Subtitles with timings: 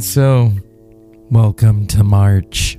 [0.00, 0.50] And so,
[1.30, 2.78] welcome to March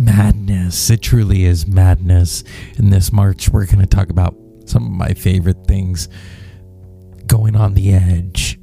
[0.00, 0.90] Madness.
[0.90, 2.42] It truly is madness.
[2.76, 4.34] In this March, we're going to talk about
[4.64, 6.08] some of my favorite things
[7.28, 8.58] going on the edge.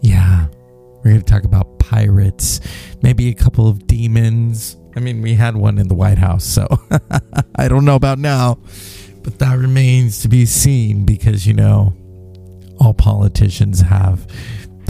[0.00, 0.46] Yeah,
[1.04, 2.58] we're going to talk about pirates,
[3.02, 4.78] maybe a couple of demons.
[4.96, 6.66] I mean, we had one in the White House, so
[7.56, 8.60] I don't know about now,
[9.22, 11.92] but that remains to be seen because, you know,
[12.80, 14.26] all politicians have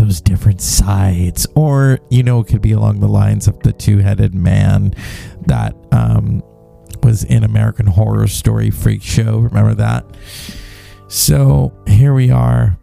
[0.05, 1.47] those different sides.
[1.55, 4.95] Or, you know, it could be along the lines of the two headed man
[5.47, 6.43] that um,
[7.03, 9.39] was in American Horror Story Freak Show.
[9.39, 10.05] Remember that?
[11.09, 12.79] So here we are.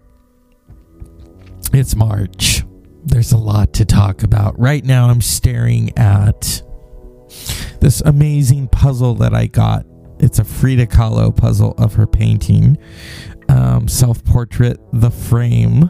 [1.74, 2.64] It's March.
[3.04, 4.60] There's a lot to talk about.
[4.60, 6.62] Right now, I'm staring at
[7.80, 9.86] this amazing puzzle that I got.
[10.20, 12.78] It's a Frida Kahlo puzzle of her painting,
[13.50, 15.90] um, self portrait, The Frame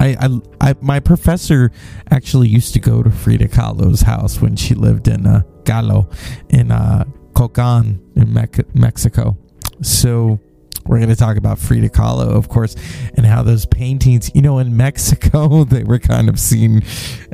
[0.00, 1.70] I, I, I, my professor
[2.10, 6.12] actually used to go to Frida Kahlo's house when she lived in uh, Kahlo
[6.50, 9.36] in uh, Coyoacán in Me- Mexico.
[9.82, 10.40] So
[10.86, 12.74] we're going to talk about Frida Kahlo, of course,
[13.14, 16.82] and how those paintings, you know, in Mexico, they were kind of seen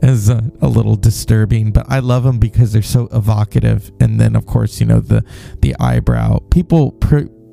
[0.02, 3.92] as a, a, little disturbing, but I love them because they're so evocative.
[4.00, 5.24] And then, of course, you know, the,
[5.60, 6.40] the eyebrow.
[6.50, 6.92] People,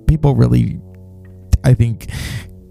[0.08, 0.80] people really,
[1.64, 2.10] I think,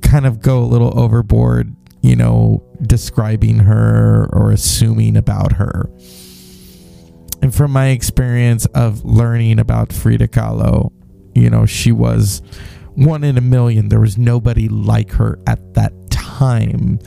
[0.02, 5.90] kind of go a little overboard you know, describing her or assuming about her.
[7.42, 10.92] And from my experience of learning about Frida Kahlo,
[11.34, 12.42] you know, she was
[12.94, 13.88] one in a million.
[13.88, 16.98] There was nobody like her at that time.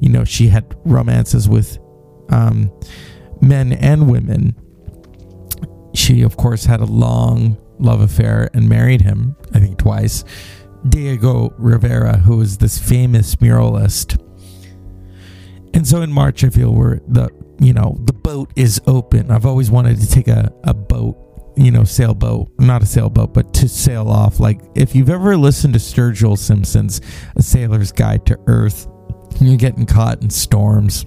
[0.00, 1.78] You know, she had romances with
[2.30, 2.72] um,
[3.40, 4.56] men and women.
[5.94, 10.24] She, of course, had a long love affair and married him, I think twice.
[10.88, 14.16] Diego Rivera, who was this famous muralist
[15.74, 19.30] and so in March, I feel we're the you know the boat is open.
[19.30, 21.16] I've always wanted to take a, a boat,
[21.56, 24.40] you know, sailboat, not a sailboat, but to sail off.
[24.40, 27.00] Like if you've ever listened to Sturgill Simpson's
[27.36, 28.86] A Sailor's Guide to Earth,
[29.40, 31.06] you're getting caught in storms.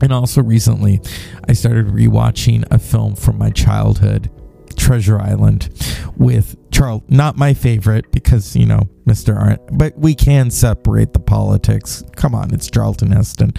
[0.00, 1.00] And also recently,
[1.48, 4.30] I started rewatching a film from my childhood
[4.76, 5.68] Treasure Island
[6.16, 7.02] with Charles.
[7.08, 9.36] Not my favorite because, you know, Mr.
[9.36, 12.02] Arndt, but we can separate the politics.
[12.16, 13.52] Come on, it's Charlton Heston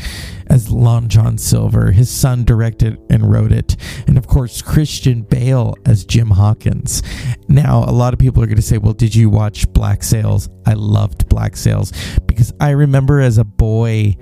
[0.47, 1.91] as Long John Silver.
[1.91, 3.75] His son directed and wrote it.
[4.07, 7.03] And of course, Christian Bale as Jim Hawkins.
[7.47, 10.49] Now, a lot of people are going to say, well, did you watch Black Sails?
[10.65, 11.91] I loved Black Sails
[12.25, 14.15] because I remember as a boy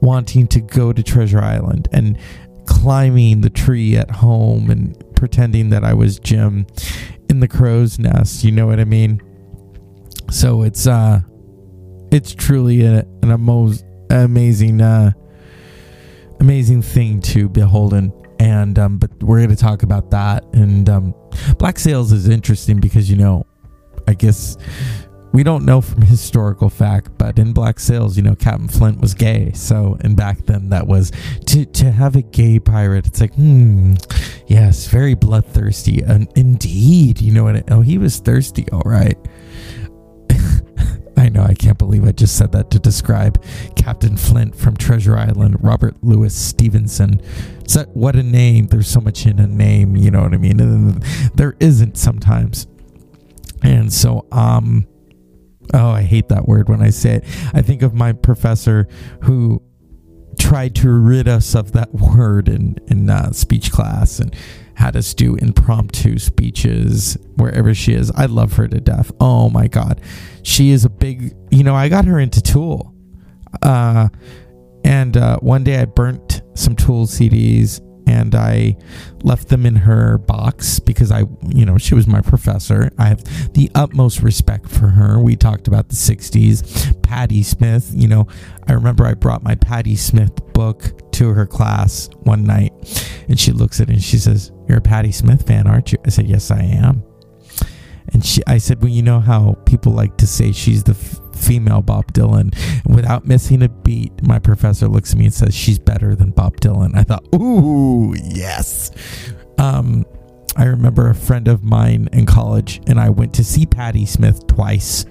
[0.00, 2.18] wanting to go to Treasure Island and
[2.66, 6.66] climbing the tree at home and pretending that I was Jim
[7.28, 8.44] in the crow's nest.
[8.44, 9.20] You know what I mean?
[10.30, 11.20] So it's uh,
[12.10, 13.72] it's truly a, an amo-
[14.10, 15.12] amazing, uh,
[16.40, 20.88] amazing thing to behold and and um, but we're going to talk about that and
[20.88, 21.14] um,
[21.58, 23.46] Black Sails is interesting because you know,
[24.08, 24.56] I guess
[25.34, 29.14] we don't know from historical fact, but in Black Sails, you know, Captain Flint was
[29.14, 29.50] gay.
[29.52, 31.10] So, and back then, that was
[31.46, 33.06] to to have a gay pirate.
[33.06, 33.94] It's like, hmm,
[34.46, 36.02] yes, very bloodthirsty.
[36.02, 37.70] And indeed, you know what?
[37.70, 38.64] Oh, he was thirsty.
[38.70, 39.18] All right.
[41.16, 41.42] I know.
[41.42, 43.42] I can't believe I just said that to describe
[43.74, 47.20] Captain Flint from Treasure Island, Robert Louis Stevenson.
[47.66, 48.68] So, what a name!
[48.68, 49.96] There's so much in a name.
[49.96, 51.02] You know what I mean?
[51.34, 52.68] There isn't sometimes.
[53.64, 54.86] And so, um,
[55.72, 57.24] Oh, I hate that word when I say it.
[57.54, 58.86] I think of my professor
[59.22, 59.62] who
[60.38, 64.34] tried to rid us of that word in in uh, speech class and
[64.74, 68.10] had us do impromptu speeches wherever she is.
[68.10, 69.12] I love her to death.
[69.20, 70.00] Oh my god,
[70.42, 71.34] she is a big.
[71.50, 72.94] You know, I got her into Tool,
[73.62, 74.08] uh,
[74.84, 77.80] and uh, one day I burnt some Tool CDs
[78.14, 78.76] and I
[79.24, 82.92] left them in her box because I, you know, she was my professor.
[82.96, 83.24] I have
[83.54, 85.18] the utmost respect for her.
[85.18, 87.02] We talked about the 60s.
[87.02, 88.28] Patti Smith, you know,
[88.68, 92.72] I remember I brought my Patti Smith book to her class one night
[93.28, 95.98] and she looks at it and she says, You're a Patti Smith fan, aren't you?
[96.06, 97.02] I said, Yes, I am.
[98.12, 101.20] And she, I said, Well, you know how people like to say she's the f-
[101.44, 102.54] female Bob Dylan.
[102.86, 106.56] Without missing a beat, my professor looks at me and says, She's better than Bob
[106.56, 106.96] Dylan.
[106.96, 108.90] I thought, Ooh, yes.
[109.58, 110.04] Um,
[110.56, 114.46] I remember a friend of mine in college, and I went to see Patti Smith
[114.46, 115.04] twice.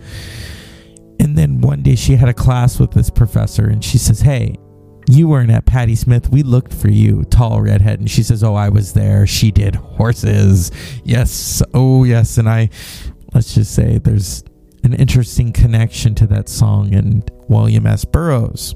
[1.20, 4.58] And then one day she had a class with this professor, and she says, Hey,
[5.10, 6.30] you weren't at Patti Smith.
[6.30, 8.00] We looked for you, tall redhead.
[8.00, 9.28] And she says, Oh, I was there.
[9.28, 10.72] She did horses.
[11.04, 11.62] Yes.
[11.74, 12.38] Oh, yes.
[12.38, 12.70] And I,
[13.34, 14.44] let's just say there's
[14.84, 18.06] an interesting connection to that song and William S.
[18.06, 18.76] Burroughs.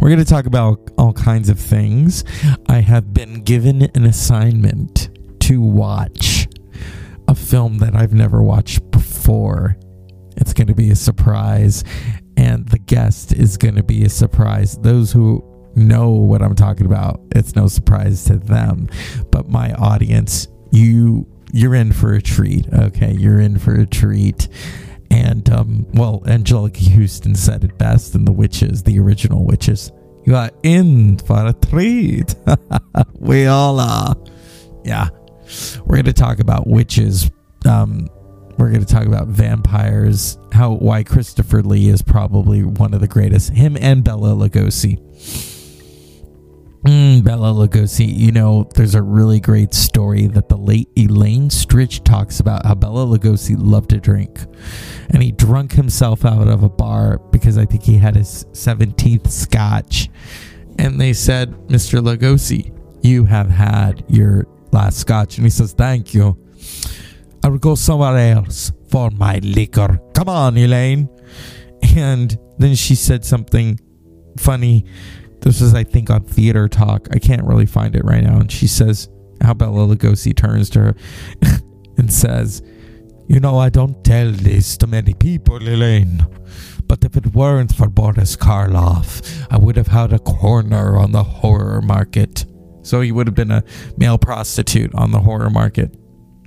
[0.00, 2.24] We're going to talk about all kinds of things.
[2.68, 5.10] I have been given an assignment
[5.40, 6.46] to watch
[7.26, 9.76] a film that I've never watched before.
[10.36, 11.82] It's going to be a surprise,
[12.36, 14.78] and the guest is going to be a surprise.
[14.78, 15.44] Those who
[15.74, 18.88] know what I'm talking about, it's no surprise to them.
[19.32, 22.66] But my audience, you you're in for a treat.
[22.72, 24.48] Okay, you're in for a treat.
[25.10, 29.90] And um, well, Anjelica Huston said it best in The Witches, the original Witches.
[30.26, 32.34] You are in for a treat.
[33.14, 34.14] we all are.
[34.84, 35.08] Yeah.
[35.86, 37.30] We're going to talk about witches.
[37.64, 38.08] Um,
[38.58, 43.08] we're going to talk about vampires, how why Christopher Lee is probably one of the
[43.08, 43.52] greatest.
[43.52, 44.98] Him and Bela Lugosi.
[47.28, 52.40] Bela Lugosi, you know, there's a really great story that the late Elaine Stritch talks
[52.40, 54.40] about how Bela Lugosi loved to drink.
[55.10, 59.30] And he drunk himself out of a bar because I think he had his 17th
[59.30, 60.08] scotch.
[60.78, 62.00] And they said, Mr.
[62.00, 65.36] Lugosi, you have had your last scotch.
[65.36, 66.34] And he says, Thank you.
[67.44, 70.00] I will go somewhere else for my liquor.
[70.14, 71.10] Come on, Elaine.
[71.94, 73.78] And then she said something
[74.38, 74.86] funny
[75.40, 77.08] this is, I think, on Theater Talk.
[77.12, 78.38] I can't really find it right now.
[78.38, 79.08] And she says,
[79.42, 80.94] how Bela Lugosi turns to her
[81.96, 82.62] and says,
[83.26, 86.26] You know, I don't tell this to many people, Elaine.
[86.86, 91.22] But if it weren't for Boris Karloff, I would have had a corner on the
[91.22, 92.46] horror market.
[92.82, 93.62] So he would have been a
[93.98, 95.94] male prostitute on the horror market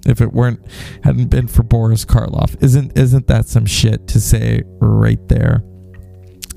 [0.08, 0.66] if it weren't
[1.04, 2.62] hadn't been for Boris Karloff.
[2.64, 5.64] Isn't isn't that some shit to say right there?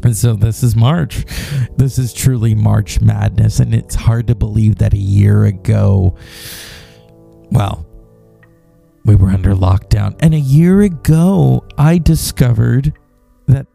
[0.05, 1.25] And so this is March.
[1.77, 3.61] This is truly March madness.
[3.61, 6.17] And it's hard to believe that a year ago,
[7.51, 7.87] well,
[9.05, 10.17] we were under lockdown.
[10.21, 12.93] And a year ago, I discovered
[13.47, 13.67] that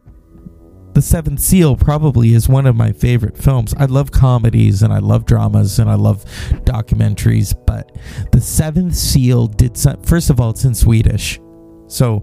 [0.94, 3.74] The Seventh Seal probably is one of my favorite films.
[3.78, 6.24] I love comedies and I love dramas and I love
[6.64, 7.96] documentaries, but
[8.32, 10.02] The Seventh Seal did some.
[10.02, 11.40] First of all, it's in Swedish.
[11.86, 12.22] So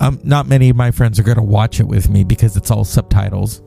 [0.00, 2.70] um, not many of my friends are going to watch it with me because it's
[2.70, 3.62] all subtitles.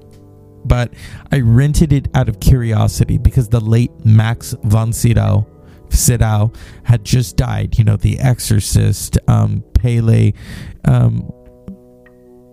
[0.63, 0.93] But
[1.31, 5.47] I rented it out of curiosity because the late Max von Sydow,
[5.89, 7.77] Sydow had just died.
[7.77, 10.31] You know, The Exorcist, um, Pelle,
[10.85, 11.29] um,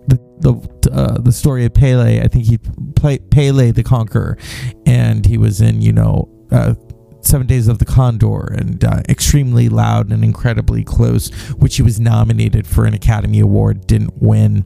[0.07, 2.01] the the uh, the story of Pelle.
[2.01, 2.57] I think he
[2.95, 4.37] played Pelle the Conqueror,
[4.85, 6.73] and he was in you know uh,
[7.21, 11.99] Seven Days of the Condor and uh, Extremely Loud and Incredibly Close, which he was
[11.99, 14.65] nominated for an Academy Award, didn't win.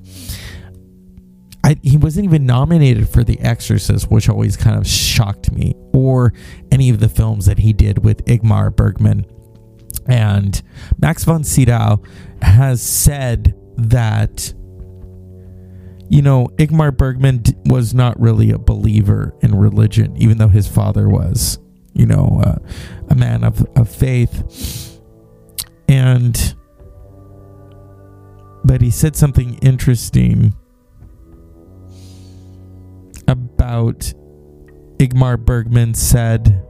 [1.64, 6.34] I, he wasn't even nominated for The Exorcist, which always kind of shocked me, or
[6.72, 9.26] any of the films that he did with Ingmar Bergman.
[10.08, 10.62] And
[11.00, 12.04] Max von Sydow
[12.42, 14.54] has said that,
[16.10, 21.08] you know, Ingmar Bergman was not really a believer in religion, even though his father
[21.08, 21.60] was
[21.94, 22.58] you know, uh,
[23.10, 25.00] a man of, of faith.
[25.88, 26.56] And,
[28.64, 30.54] but he said something interesting
[33.28, 34.14] about
[34.98, 36.66] Ingmar Bergman said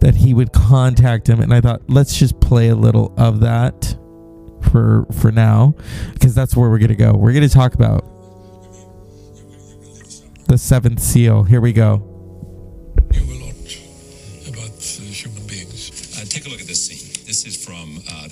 [0.00, 3.96] that he would contact him and I thought let's just play a little of that
[4.70, 5.74] for for now
[6.12, 7.12] because that's where we're going to go.
[7.14, 8.04] We're going to talk about
[10.48, 11.44] the seventh seal.
[11.44, 12.15] Here we go.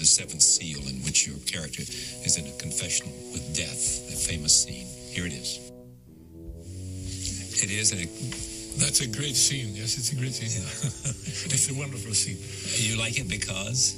[0.05, 4.53] The seventh seal, in which your character is in a confessional with death, a famous
[4.53, 4.87] scene.
[5.11, 5.73] Here it is.
[7.63, 8.11] It is, and it,
[8.79, 9.75] that's a great scene.
[9.75, 10.61] Yes, it's a great scene.
[11.49, 12.37] it's a wonderful scene.
[12.77, 13.97] You like it because?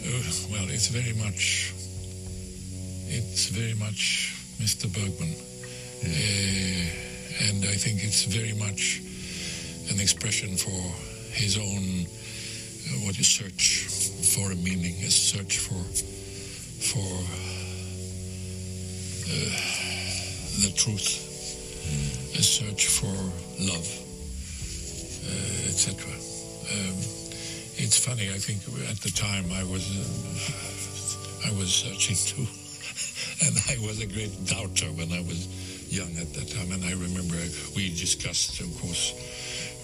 [0.00, 1.74] Uh, well, it's very much.
[3.08, 4.88] It's very much Mr.
[4.88, 5.36] Bergman,
[6.00, 6.08] yeah.
[6.08, 9.02] uh, and I think it's very much
[9.90, 10.80] an expression for
[11.36, 12.35] his own uh,
[13.04, 13.86] what you search
[14.34, 15.82] for a meaning, a search for
[16.78, 17.10] for
[19.26, 19.56] uh,
[20.62, 21.08] the truth,
[21.82, 22.38] mm.
[22.38, 23.16] a search for
[23.58, 23.88] love,
[25.26, 26.06] uh, etc.
[26.06, 26.96] Um,
[27.78, 28.30] it's funny.
[28.30, 32.46] I think at the time I was uh, I was searching too,
[33.46, 35.48] and I was a great doubter when I was
[35.92, 36.70] young at that time.
[36.72, 37.36] And I remember
[37.74, 39.14] we discussed, of course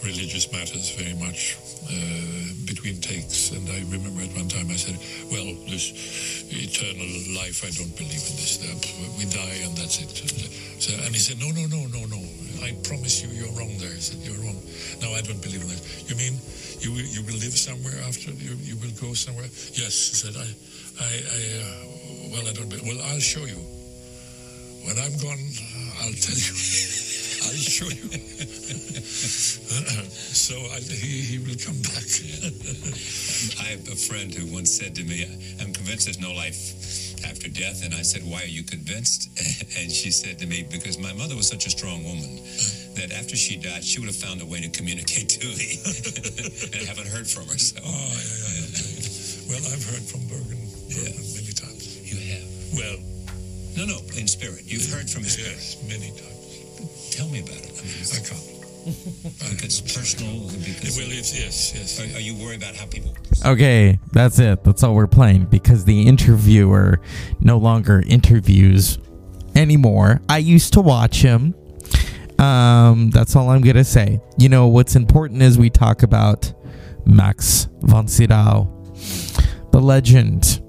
[0.03, 1.57] religious matters very much
[1.87, 3.51] uh, between takes.
[3.51, 4.99] And I remember at one time I said,
[5.31, 5.95] well, this
[6.51, 8.59] eternal life, I don't believe in this.
[9.19, 10.11] We die and that's it.
[10.83, 12.23] So, and he said, no, no, no, no, no.
[12.63, 13.95] I promise you, you're wrong there.
[13.95, 14.59] He said, you're wrong.
[15.03, 15.83] No, I don't believe in that.
[16.07, 16.35] You mean
[16.83, 18.31] you will, you will live somewhere after?
[18.31, 19.47] You, you will go somewhere?
[19.75, 20.49] Yes, he said, I,
[20.99, 21.93] I, I uh,
[22.35, 22.87] well, I don't believe.
[22.87, 23.59] Well, I'll show you.
[24.83, 25.39] When I'm gone,
[26.03, 26.99] I'll tell you.
[27.45, 28.09] I'll show you.
[30.33, 32.07] so I, he, he will come back.
[33.61, 35.25] I have a friend who once said to me,
[35.61, 36.75] I'm convinced there's no life
[37.25, 37.85] after death.
[37.85, 39.31] And I said, Why are you convinced?
[39.79, 42.37] And she said to me, Because my mother was such a strong woman
[42.95, 45.81] that after she died, she would have found a way to communicate to me.
[46.77, 47.59] and I haven't heard from her.
[47.59, 47.81] So.
[47.83, 47.97] Oh, yeah,
[48.55, 48.69] yeah,
[49.01, 49.49] yeah.
[49.49, 51.35] Well, I've heard from Bergen, Bergen Yeah.
[51.35, 51.83] many times.
[52.05, 52.47] You have?
[52.77, 52.97] Well,
[53.77, 54.63] No, no, in spirit.
[54.69, 55.57] You've heard from his spirit.
[55.57, 56.32] yes, many times.
[57.13, 57.71] Tell me about it.
[57.79, 58.49] I mean, I can't.
[59.43, 60.49] I it's personal.
[60.49, 62.01] Because, Well, it's yes, yes.
[62.01, 63.15] are, are you worried about how people?
[63.45, 64.65] Okay, that's it.
[64.65, 67.01] That's all we're playing because the interviewer
[67.39, 68.99] no longer interviews
[69.55, 70.21] anymore.
[70.29, 71.55] I used to watch him.
[72.39, 74.21] Um, that's all I'm gonna say.
[74.39, 76.53] You know what's important is we talk about
[77.05, 78.69] Max von Sydow,
[79.71, 80.63] the legend,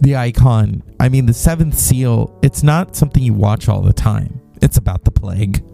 [0.00, 0.82] the icon.
[0.98, 2.38] I mean, the Seventh Seal.
[2.42, 4.39] It's not something you watch all the time.
[4.62, 5.64] It's about the plague.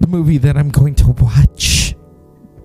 [0.00, 1.94] The movie that I'm going to watch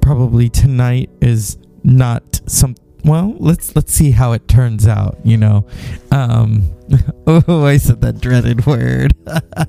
[0.01, 5.67] probably tonight is not some well let's let's see how it turns out you know.
[6.11, 6.71] Um
[7.27, 9.13] oh i said that dreaded word.
[9.27, 9.65] I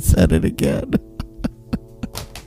[0.00, 0.94] said it again.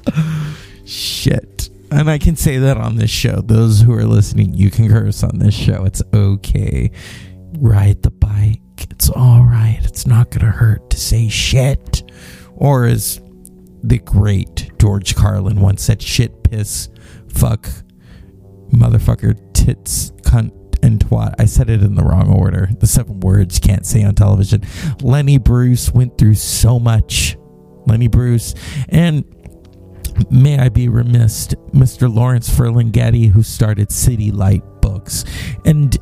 [0.86, 1.69] Shit.
[1.91, 3.41] And i can say that on this show.
[3.41, 5.86] Those who are listening you can curse on this show.
[5.86, 6.91] It's okay.
[7.57, 8.60] Ride the bike
[8.95, 12.03] it's all right it's not gonna hurt to say shit
[12.55, 13.21] or as
[13.87, 16.89] the great George Carlin once said, shit, piss,
[17.27, 17.69] fuck,
[18.71, 20.51] motherfucker, tits, cunt,
[20.83, 21.35] and twat.
[21.37, 22.69] I said it in the wrong order.
[22.79, 24.63] The seven words can't say on television.
[25.01, 27.37] Lenny Bruce went through so much.
[27.85, 28.55] Lenny Bruce.
[28.89, 29.23] And
[30.31, 32.13] may I be remiss, Mr.
[32.13, 35.25] Lawrence Ferlinghetti, who started City Light Books
[35.65, 35.95] and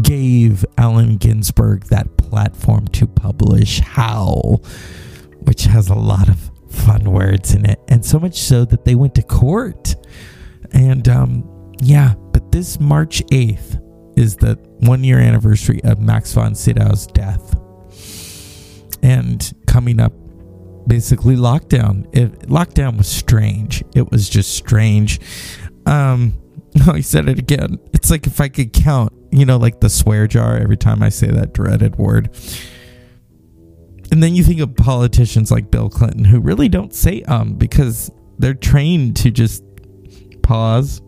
[0.00, 4.64] gave Allen Ginsberg that platform to publish Howl,
[5.40, 8.94] which has a lot of fun words in it, and so much so that they
[8.94, 9.94] went to court.
[10.72, 13.80] And um, yeah, but this March 8th
[14.16, 17.58] is the one year anniversary of Max von Sydow's death.
[19.02, 20.12] And coming up,
[20.86, 22.06] basically lockdown.
[22.16, 23.84] It, lockdown was strange.
[23.94, 25.20] It was just strange.
[25.86, 26.34] Um,
[26.74, 27.78] no, I said it again.
[27.92, 31.08] It's like if I could count, you know, like the swear jar every time I
[31.08, 32.30] say that dreaded word.
[34.10, 38.10] And then you think of politicians like Bill Clinton who really don't say um because
[38.38, 39.64] they're trained to just
[40.42, 41.00] pause,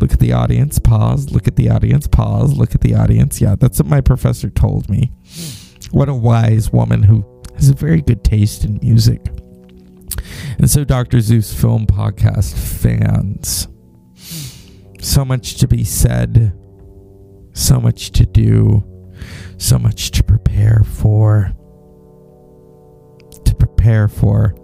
[0.00, 3.40] look at the audience, pause, look at the audience, pause, look at the audience.
[3.40, 5.12] Yeah, that's what my professor told me.
[5.92, 9.24] What a wise woman who has a very good taste in music.
[10.58, 11.20] And so, Dr.
[11.20, 13.68] Zeus Film Podcast fans,
[15.00, 16.52] so much to be said,
[17.54, 18.84] so much to do,
[19.56, 21.52] so much to prepare for.
[23.44, 24.54] To prepare for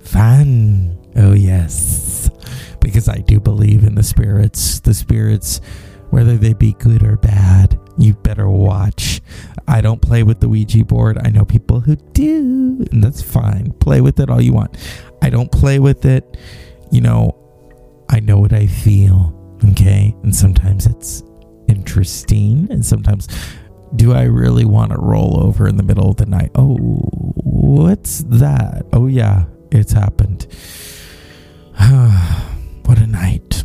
[0.00, 0.98] fun.
[1.16, 2.30] Oh, yes.
[2.80, 4.80] Because I do believe in the spirits.
[4.80, 5.60] The spirits,
[6.10, 9.20] whether they be good or bad, you better watch.
[9.66, 11.18] I don't play with the Ouija board.
[11.24, 13.72] I know people who do, and that's fine.
[13.80, 14.76] Play with it all you want.
[15.22, 16.36] I don't play with it.
[16.92, 17.36] You know,
[18.08, 19.32] I know what I feel.
[19.72, 20.14] Okay.
[20.22, 21.22] And sometimes it's
[21.68, 22.68] interesting.
[22.70, 23.28] And sometimes,
[23.94, 26.50] do I really want to roll over in the middle of the night?
[26.54, 28.86] Oh, what's that?
[28.92, 30.46] Oh, yeah, it's happened.
[32.84, 33.64] what a night.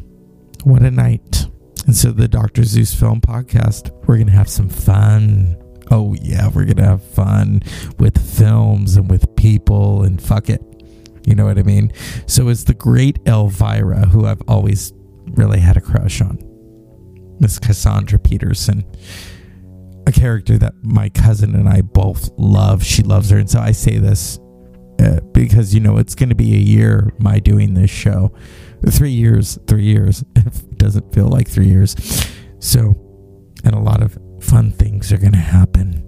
[0.63, 1.47] What a night.
[1.85, 2.63] And so, the Dr.
[2.63, 5.57] Zeus Film Podcast, we're going to have some fun.
[5.89, 7.61] Oh, yeah, we're going to have fun
[7.97, 10.61] with films and with people and fuck it.
[11.25, 11.93] You know what I mean?
[12.25, 14.93] So it's the great Elvira, who I've always
[15.35, 16.39] really had a crush on.
[17.41, 18.85] Miss Cassandra Peterson,
[20.05, 22.83] a character that my cousin and I both love.
[22.83, 23.37] She loves her.
[23.37, 24.39] And so I say this
[24.99, 28.31] uh, because, you know, it's going to be a year my doing this show.
[28.87, 30.23] Three years, three years.
[30.35, 31.95] It doesn't feel like three years.
[32.59, 32.95] So,
[33.63, 36.07] and a lot of fun things are going to happen.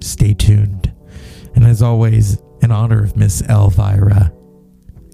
[0.00, 0.92] Stay tuned.
[1.54, 4.32] And as always, in honor of Miss Elvira,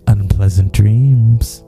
[0.08, 1.62] unpleasant dreams.